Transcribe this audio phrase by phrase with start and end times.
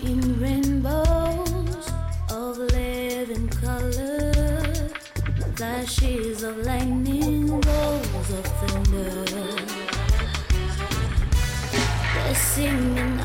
[0.00, 1.92] In rainbows
[2.30, 4.72] of living color,
[5.54, 9.24] flashes of lightning, rolls of thunder.
[12.14, 13.20] They're singing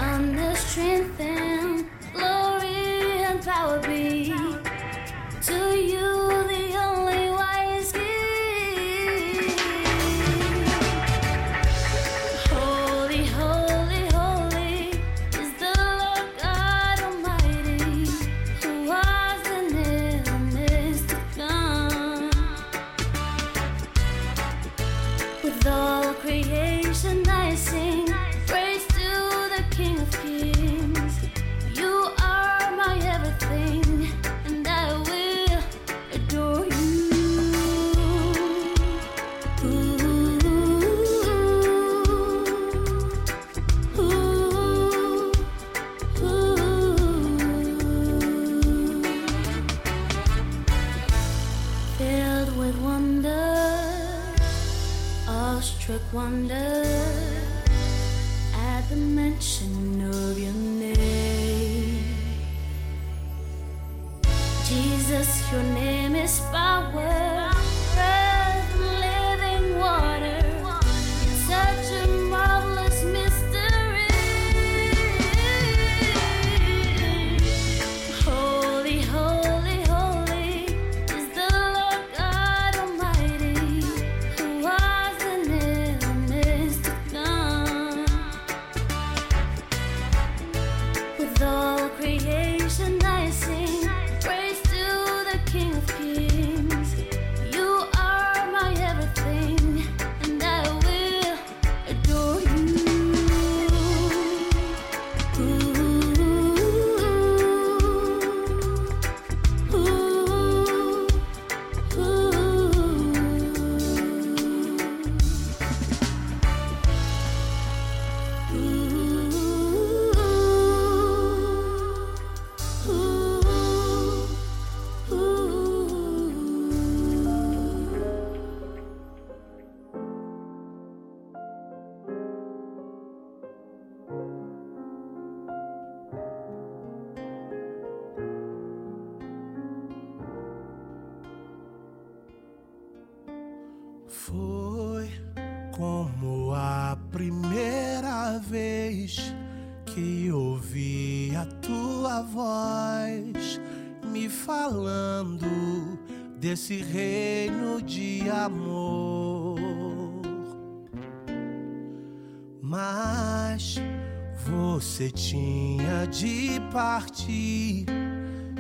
[166.78, 167.88] partir,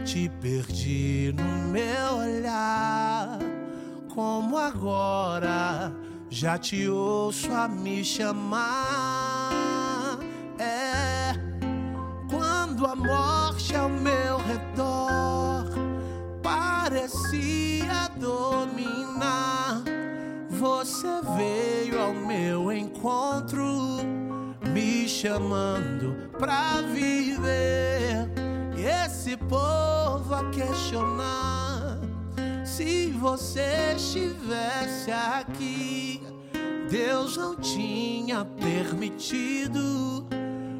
[0.04, 3.38] te perdi no meu olhar.
[4.10, 5.94] Como agora
[6.28, 9.52] já te ouço a me chamar.
[10.58, 11.36] É
[12.28, 15.68] quando a morte ao meu redor
[16.42, 19.84] parecia dominar.
[20.50, 24.00] Você veio ao meu encontro,
[24.74, 27.97] me chamando pra viver.
[29.50, 32.00] Povo a questionar
[32.66, 36.22] se você estivesse aqui.
[36.90, 40.28] Deus não tinha permitido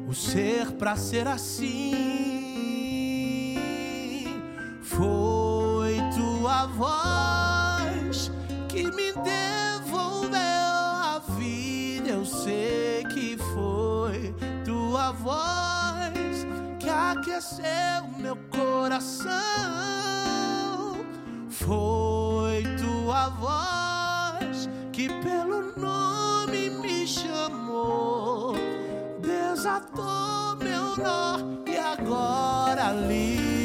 [0.08, 1.94] o ser pra ser assim.
[4.82, 8.30] Foi tua voz
[8.68, 12.08] que me devolveu a vida.
[12.10, 14.34] Eu sei que foi
[14.64, 16.46] tua voz
[16.78, 18.36] que aqueceu meu
[18.78, 19.28] coração.
[21.50, 28.54] Foi tua voz que pelo nome me chamou.
[29.20, 33.57] desatou meu nó e agora livre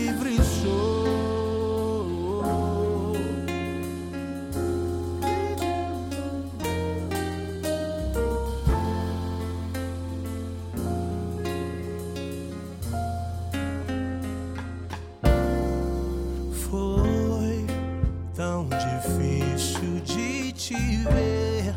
[21.03, 21.75] te ver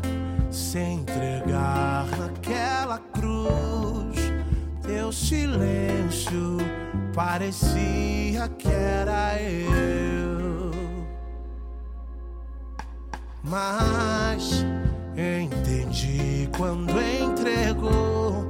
[0.49, 4.17] se entregar naquela cruz.
[4.81, 6.57] Teu silêncio
[7.13, 10.71] parecia que era eu.
[13.43, 14.65] Mas
[15.15, 18.45] entendi quando entregou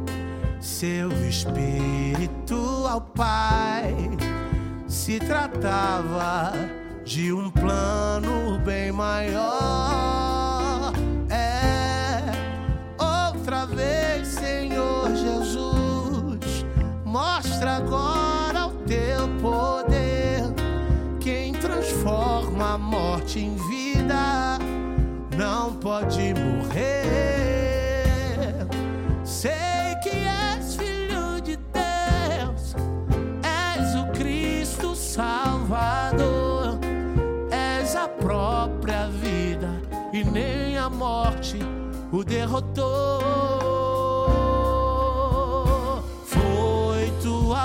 [0.59, 3.95] seu espírito ao Pai.
[4.87, 6.53] Se tratava
[7.03, 10.26] de um plano bem maior.
[13.77, 16.65] Vez, Senhor Jesus,
[17.05, 20.41] mostra agora o teu poder.
[21.19, 24.57] Quem transforma a morte em vida
[25.37, 26.87] não pode morrer.
[29.23, 32.75] Sei que és filho de Deus,
[33.43, 36.79] és o Cristo Salvador,
[37.51, 39.69] és a própria vida
[40.11, 41.59] e nem a morte
[42.11, 43.66] o derrotou.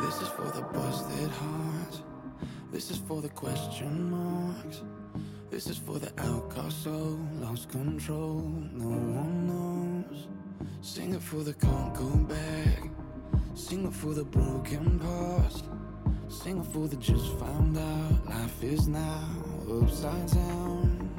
[0.00, 2.02] This is for the busted hearts.
[2.70, 4.82] This is for the question marks.
[5.50, 8.40] This is for the outcast soul, lost control.
[8.72, 10.28] No one knows.
[10.82, 12.90] Sing it for the can't go back.
[13.54, 15.64] Sing it for the broken past.
[16.28, 18.26] Sing it for the just found out.
[18.28, 19.28] Life is now
[19.82, 21.10] upside down.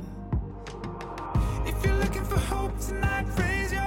[1.66, 3.87] If you're looking for hope tonight, raise your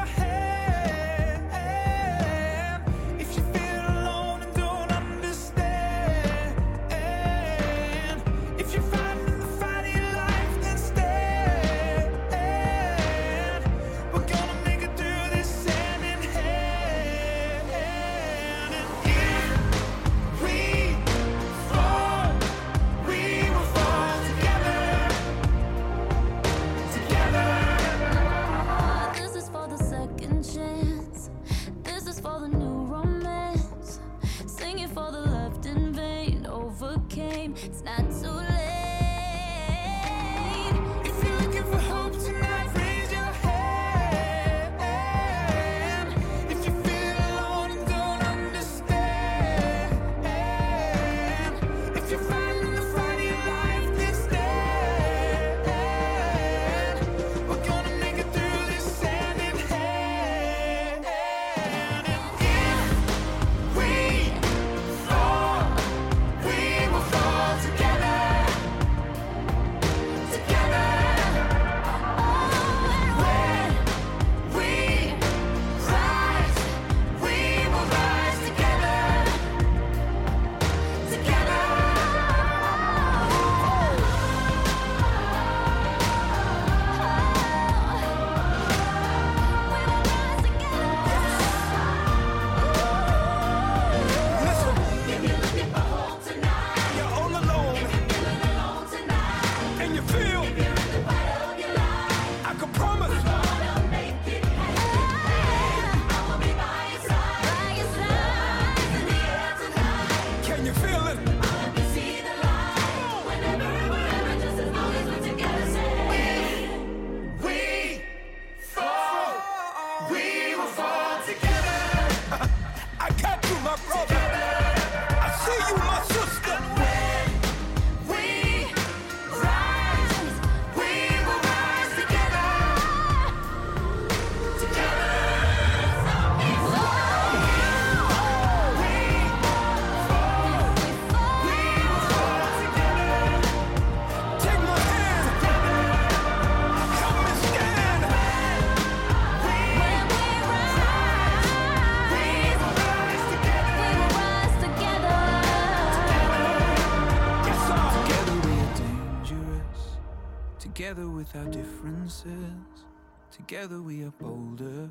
[163.46, 164.90] Together we are bolder,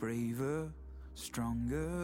[0.00, 0.72] braver,
[1.14, 1.99] stronger.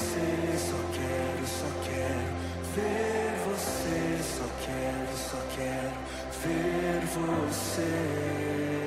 [0.00, 2.30] você, só quero, só quero
[2.74, 5.94] ver você, só quero, só quero
[6.42, 8.79] ver você.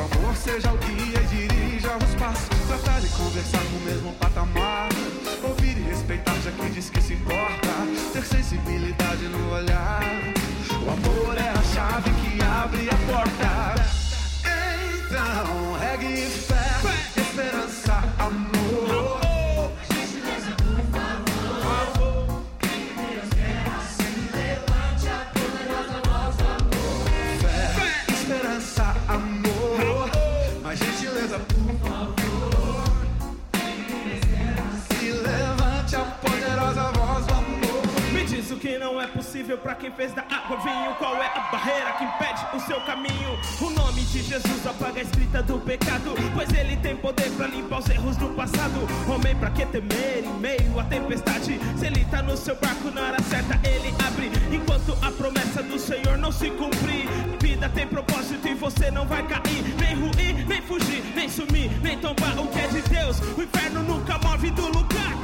[0.00, 2.48] O amor seja o guia e dirija os passos.
[2.66, 4.88] Tratar de conversar no mesmo patamar.
[5.42, 7.68] Ouvir e respeitar, já que diz que se importa.
[8.12, 10.02] Ter sensibilidade no olhar.
[10.72, 13.74] O amor é a chave que abre a porta.
[15.06, 15.69] Então,
[39.10, 40.94] possível pra quem fez da água vinho.
[40.96, 43.38] Qual é a barreira que impede o seu caminho?
[43.60, 47.78] O nome de Jesus apaga a escrita do pecado, pois ele tem poder pra limpar
[47.78, 48.80] os erros do passado.
[49.08, 51.60] Homem, pra que temer em meio à tempestade?
[51.76, 54.30] Se ele tá no seu barco na hora certa, ele abre.
[54.54, 57.08] Enquanto a promessa do Senhor não se cumprir,
[57.40, 59.74] vida tem propósito e você não vai cair.
[59.78, 63.20] Nem ruir, nem fugir, nem sumir, nem tombar o que é de Deus.
[63.36, 65.19] O inferno nunca move do lugar.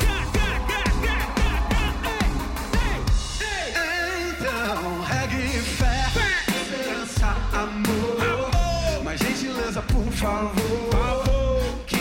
[9.83, 10.55] Por favor.
[11.87, 11.97] Que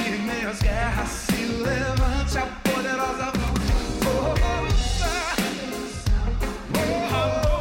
[0.48, 3.64] às guerras se levante a poderosa voz.
[4.06, 4.34] Oh,
[7.12, 7.56] oh.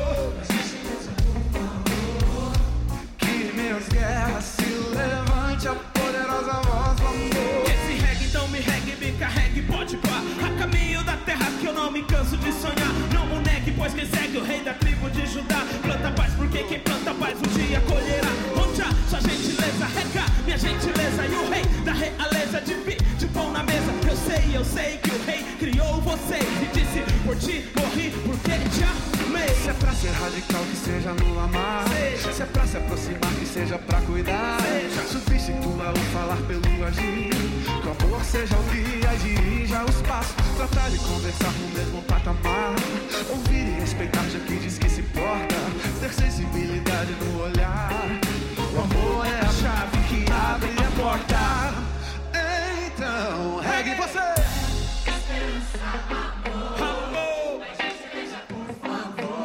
[3.19, 7.65] Que às guerras se levante a poderosa voz do amor.
[7.67, 11.73] Esse reggae então me regue, me carregue, pode pá A caminho da terra que eu
[11.73, 13.43] não me canso de sonhar Não o
[13.77, 17.37] pois quem segue o rei da tribo de Judá Planta paz, porque quem planta paz
[17.39, 18.64] um dia colherá
[20.55, 24.57] minha gentileza E o rei da realeza de pi, de pão na mesa Eu sei,
[24.57, 28.85] eu sei que o rei criou você E disse, por ti morri, porque te
[29.25, 31.85] amei Se é pra ser radical, que seja no amar.
[32.35, 34.59] Se é pra se aproximar, que seja pra cuidar.
[35.09, 37.31] Substitua o falar pelo agir.
[37.31, 40.35] Que o amor seja o guia e dirija os passos.
[40.57, 42.75] Tratar de conversar no mesmo patamar.
[43.31, 45.55] Ouvir e respeitar, já que diz que se importa.
[46.01, 48.34] Ter sensibilidade no olhar.
[48.75, 51.75] O amor é a chave que abre a porta.
[52.87, 54.19] Então, regue você.
[56.81, 57.63] Amor,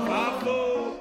[0.08, 1.00] favor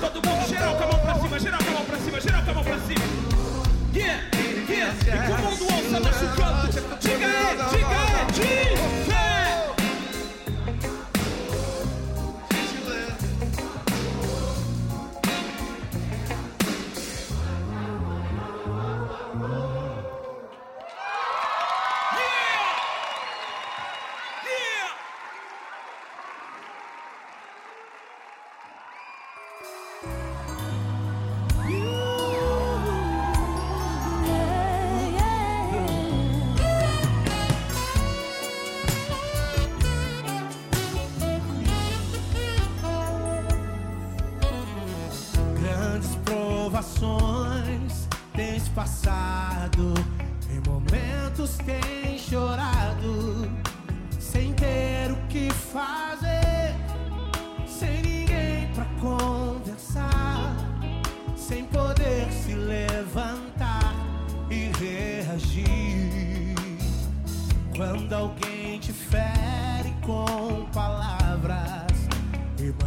[0.00, 2.42] Todo mundo, geral com a mão pra cima, geral com a mão pra cima, geral
[2.44, 3.04] com a mão pra cima.
[3.92, 4.22] Yeah,
[4.68, 4.94] yeah.
[5.02, 6.98] E que o mundo ouça nosso canto.
[7.00, 7.85] Diga aí, diga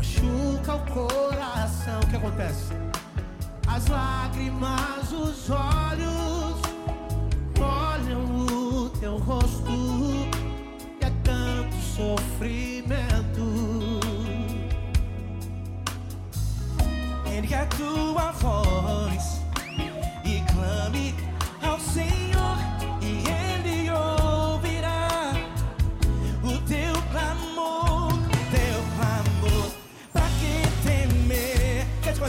[0.09, 2.73] machuca o coração, o que acontece?
[3.67, 6.59] As lágrimas, os olhos
[7.57, 12.99] molham o teu rosto e é tanto sofrimento.
[17.31, 19.08] Ergue a tua voz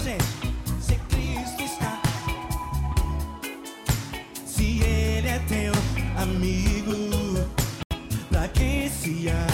[0.00, 0.24] gente.
[0.80, 2.00] Se Cristo está,
[4.46, 5.72] se Ele é teu
[6.16, 7.46] amigo,
[8.30, 9.49] pra que se abater?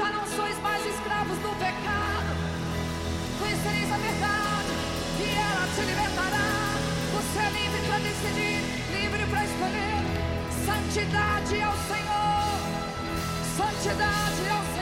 [0.00, 2.32] já não sois mais escravos do pecado.
[3.38, 4.72] Conhecereis a verdade
[5.20, 6.48] e ela te libertará.
[7.16, 8.60] Você é livre para decidir,
[8.96, 10.00] livre para escolher.
[10.64, 12.60] Santidade ao Senhor.
[13.58, 14.79] Santidade ao Senhor.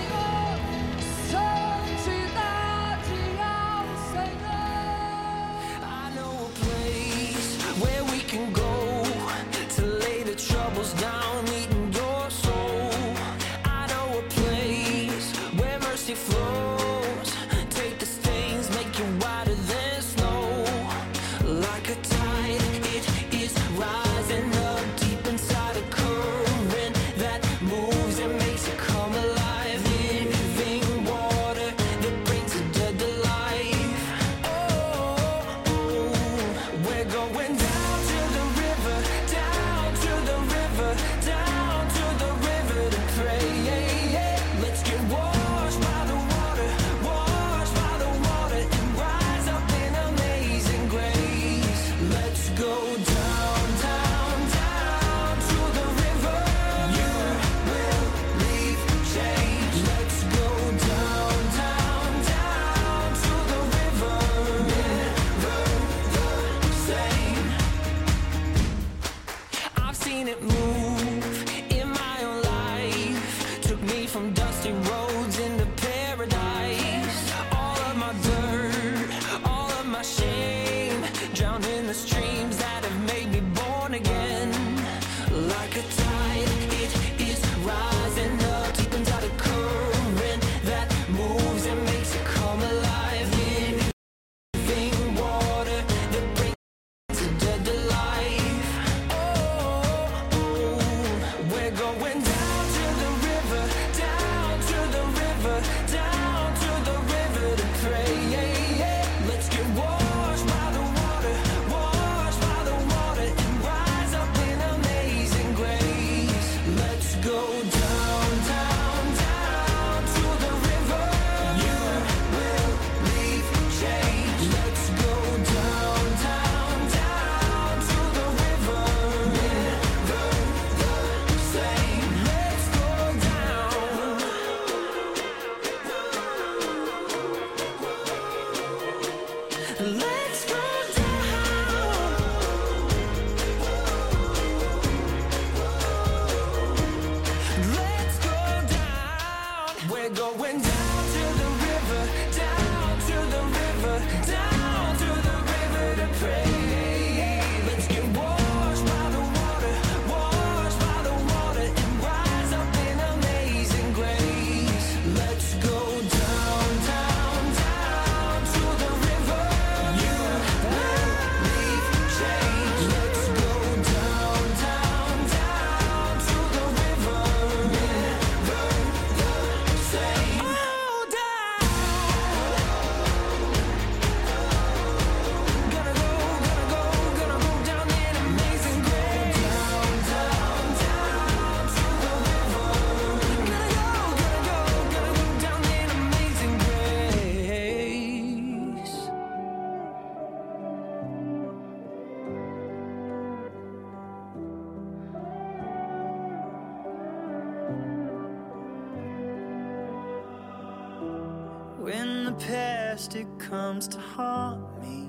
[211.89, 215.09] When the past it comes to haunt me,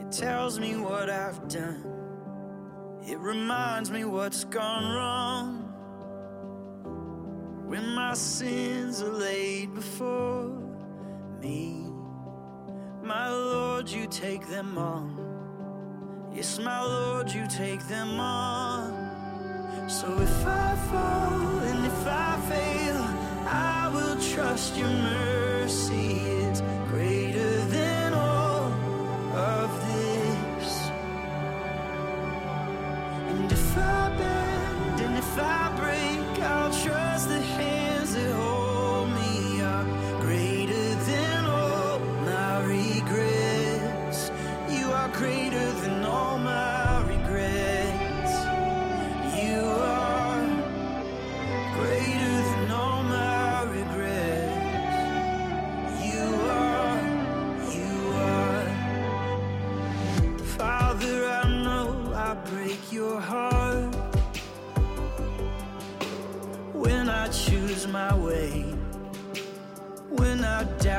[0.00, 1.82] it tells me what I've done.
[3.04, 5.64] It reminds me what's gone wrong.
[7.66, 10.62] When my sins are laid before
[11.42, 11.90] me,
[13.02, 16.30] my Lord, you take them on.
[16.32, 19.90] Yes, my Lord, you take them on.
[19.90, 22.77] So if I fall and if I fail
[24.20, 26.37] trust your mercy.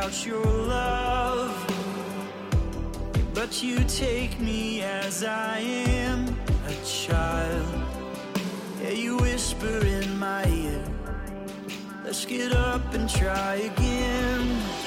[0.10, 1.56] without your love.
[3.34, 6.36] But you take me as I am,
[6.68, 7.66] a child.
[8.82, 10.84] Yeah, you whisper in my ear.
[12.04, 14.79] Let's get up and try again.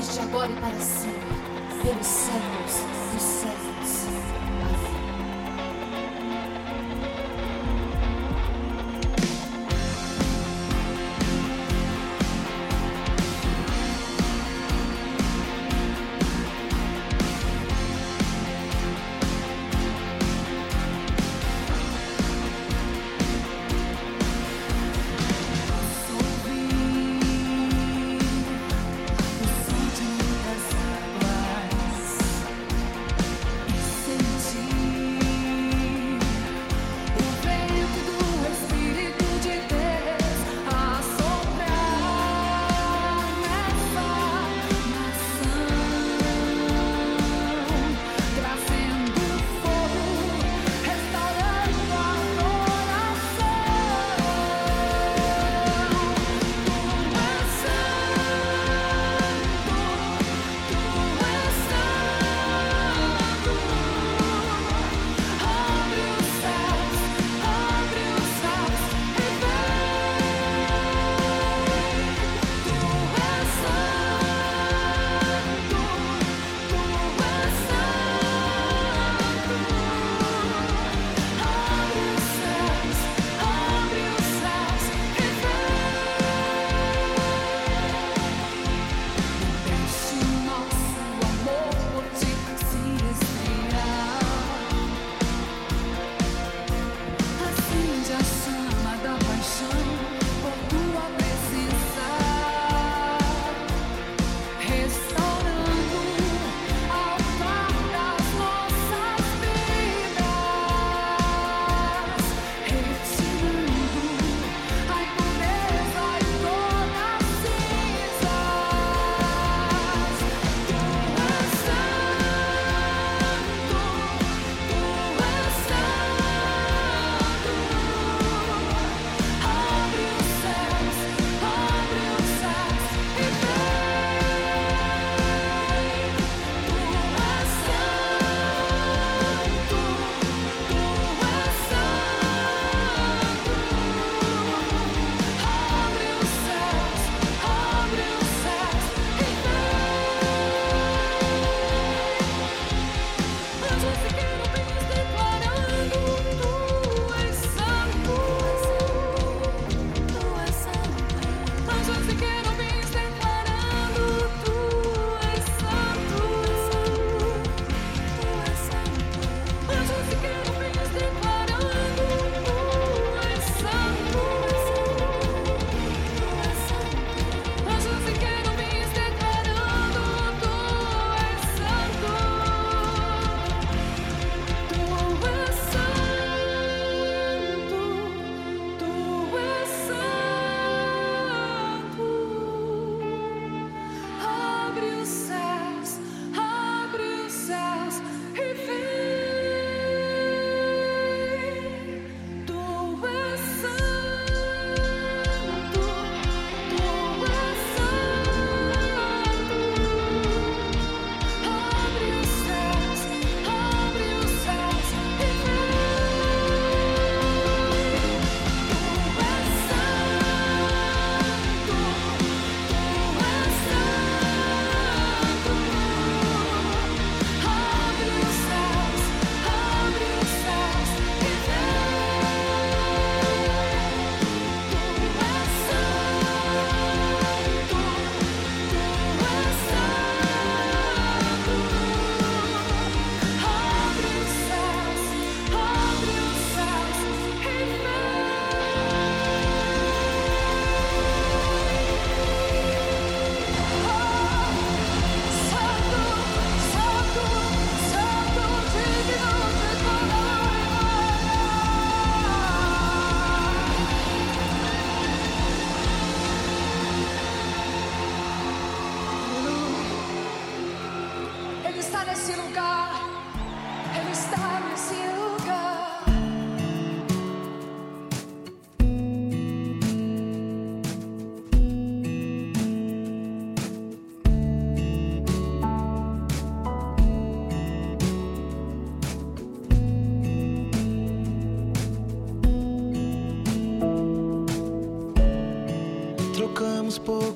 [0.00, 1.20] desde agora e para sempre,
[1.82, 2.74] pelos séculos
[3.12, 3.39] dos séculos.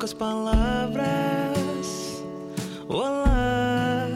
[0.05, 1.07] Poucas palavras.
[2.89, 4.07] Olá,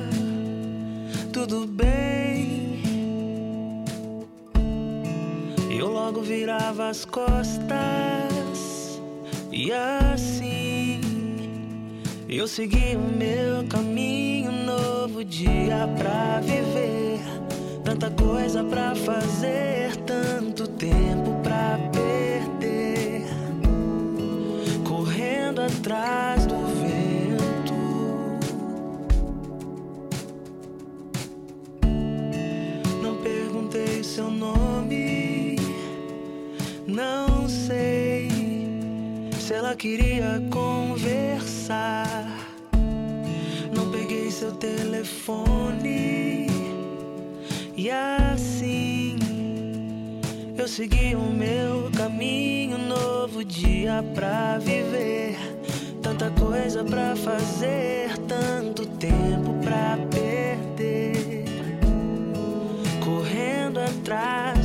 [1.32, 2.82] tudo bem?
[5.70, 7.70] Eu logo virava as costas
[9.50, 11.00] e assim
[12.28, 13.47] eu segui o meu
[50.68, 55.34] segui o meu caminho, novo dia pra viver.
[56.02, 61.46] Tanta coisa pra fazer, tanto tempo pra perder.
[63.02, 64.57] Correndo atrás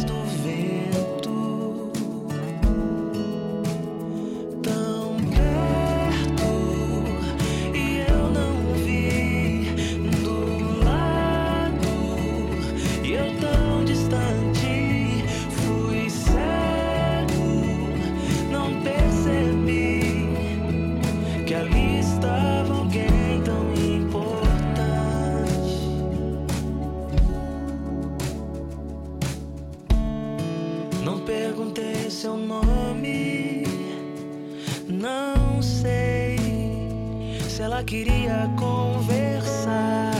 [37.84, 40.14] queria conversar.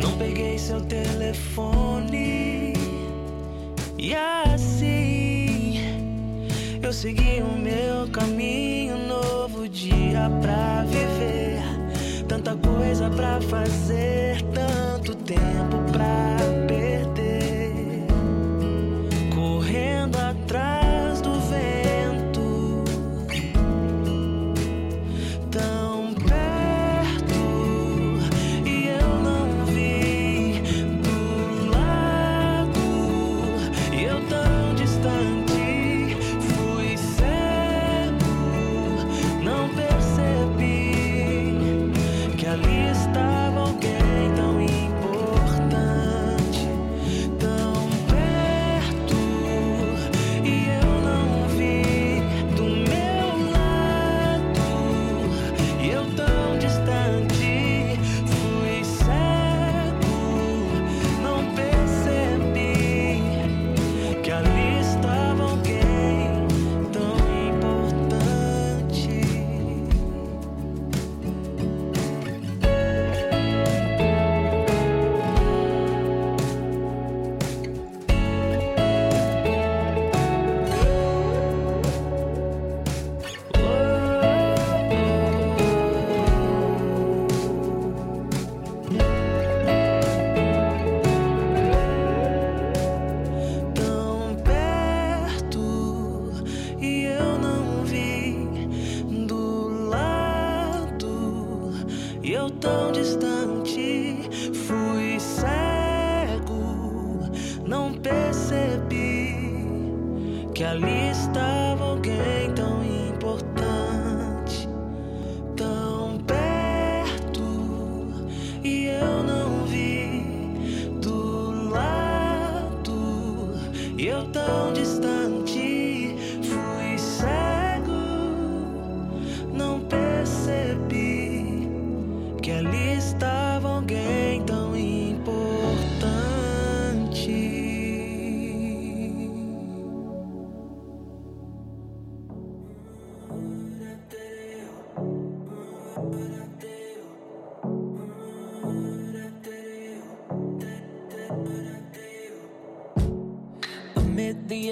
[0.00, 2.72] Não peguei seu telefone.
[3.98, 5.80] E assim
[6.82, 11.62] eu segui o meu caminho, novo dia pra viver,
[12.26, 14.21] tanta coisa pra fazer,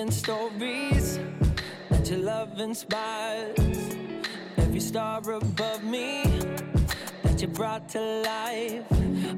[0.00, 1.18] million stories
[1.90, 3.96] that your love inspires.
[4.56, 6.22] Every star above me
[7.22, 8.84] that you brought to life.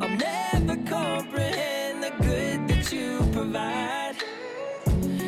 [0.00, 4.14] I'll never comprehend the good that you provide.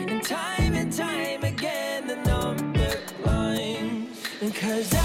[0.09, 2.91] And time and time again, the number
[3.23, 4.23] climbs.
[4.61, 5.04] Cause I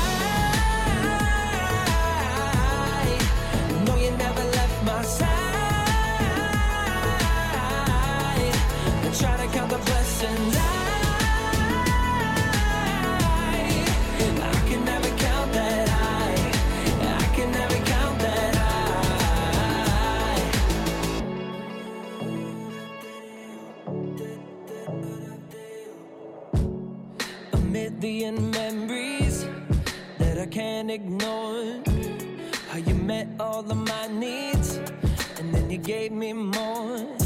[28.20, 29.46] million memories
[30.18, 31.82] that I can't ignore.
[32.68, 34.76] How you met all of my needs,
[35.38, 37.19] and then you gave me more.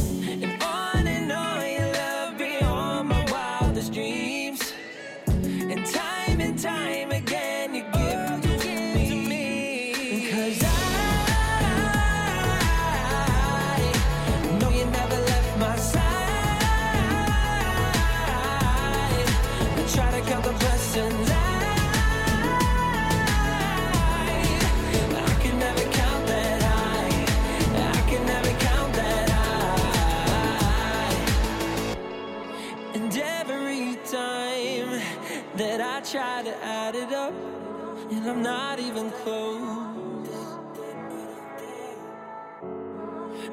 [38.44, 40.30] Not even close.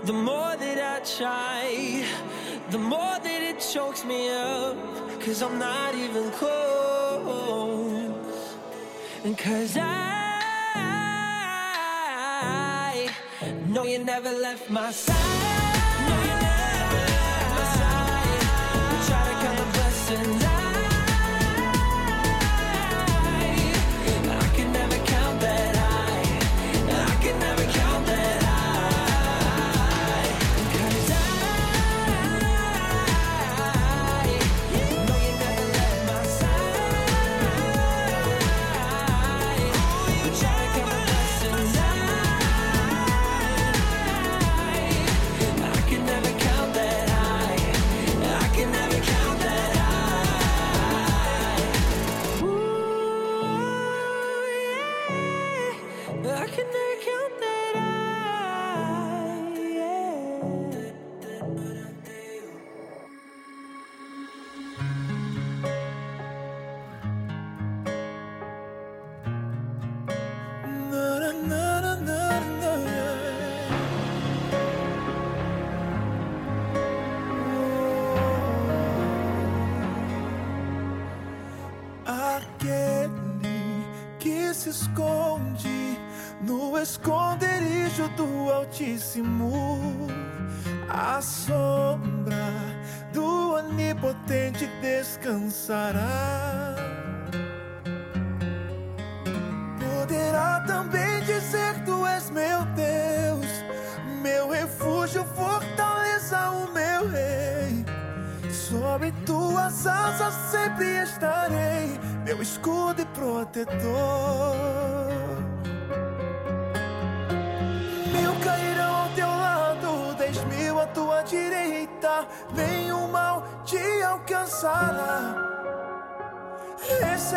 [0.05, 2.05] The more that I try,
[2.71, 4.77] the more that it chokes me up.
[5.21, 7.71] Cause I'm not even close.
[9.25, 10.31] And cause I
[13.69, 15.60] know you never left my side.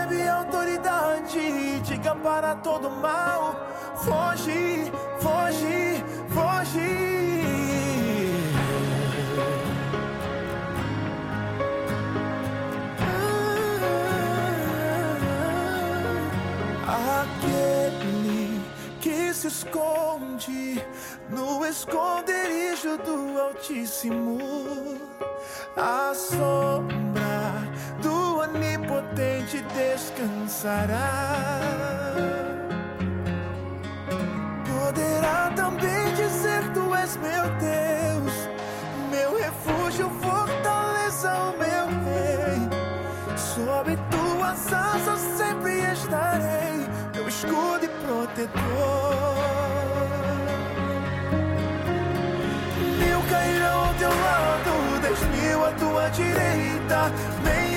[0.03, 3.55] Recebe autoridade, diga para todo mal:
[3.95, 7.13] foge, foge, foge.
[17.21, 18.61] Aquele
[18.99, 20.85] que se esconde
[21.29, 24.37] no esconderijo do Altíssimo,
[25.77, 27.02] a sombra
[28.53, 31.09] Onipotente descansará.
[34.63, 38.49] Poderá também dizer: Tu és meu Deus,
[39.09, 42.69] meu refúgio, fortaleza, o meu rei.
[43.35, 48.53] Sob tuas asas sempre estarei, meu escudo e protetor.
[52.99, 57.11] Mil cairão ao teu lado, dez mil à tua direita,
[57.43, 57.72] mal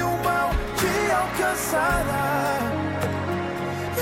[1.46, 2.58] te alcançará.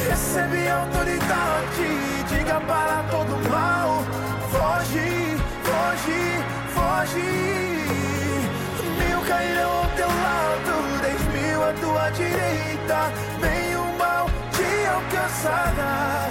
[0.08, 4.02] Recebe autoridade, diga para todo mal:
[4.50, 6.22] foge, foge,
[6.74, 7.30] foge.
[8.98, 16.30] Mil cairão ao teu lado, dez mil à tua direita, nenhum mal te alcançará.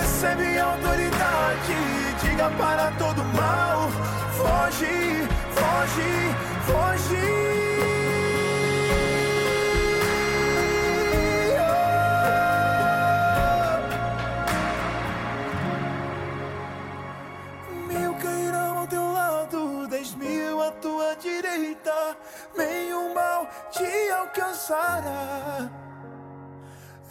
[0.00, 1.76] Recebe autoridade,
[2.22, 3.90] diga para todo mal.
[4.36, 6.36] Foge, foge,
[6.66, 7.97] foge.
[23.78, 25.70] Te alcançará.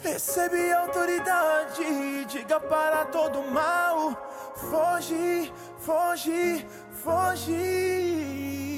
[0.02, 4.16] Recebe autoridade, diga para todo mal,
[4.70, 6.66] foge, foge,
[7.02, 8.68] foge.